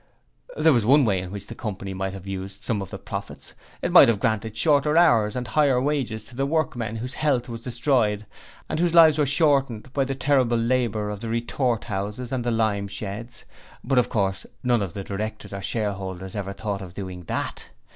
There 0.57 0.73
was 0.73 0.83
one 0.83 1.05
way 1.05 1.19
in 1.19 1.29
which 1.29 1.45
the 1.45 1.53
Company 1.53 1.93
might 1.93 2.13
have 2.13 2.25
used 2.25 2.63
some 2.63 2.81
of 2.81 2.89
the 2.89 2.97
profits: 2.97 3.53
it 3.83 3.91
might 3.91 4.07
have 4.07 4.19
granted 4.19 4.57
shorter 4.57 4.97
hours 4.97 5.35
and 5.35 5.47
higher 5.47 5.79
wages 5.79 6.23
to 6.25 6.35
the 6.35 6.47
workmen 6.47 6.95
whose 6.95 7.13
health 7.13 7.47
was 7.47 7.61
destroyed 7.61 8.25
and 8.67 8.79
whose 8.79 8.95
lives 8.95 9.19
were 9.19 9.27
shortened 9.27 9.93
by 9.93 10.03
the 10.03 10.15
terrible 10.15 10.57
labour 10.57 11.11
of 11.11 11.19
the 11.19 11.29
retort 11.29 11.83
houses 11.83 12.31
and 12.31 12.43
the 12.43 12.49
limesheds; 12.49 13.43
but 13.83 13.99
of 13.99 14.09
course 14.09 14.47
none 14.63 14.81
of 14.81 14.95
the 14.95 15.03
directors 15.03 15.53
or 15.53 15.61
shareholders 15.61 16.35
ever 16.35 16.51
thought 16.53 16.81
of 16.81 16.95
doing 16.95 17.21
that. 17.25 17.69